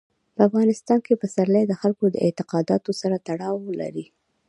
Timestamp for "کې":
1.05-1.19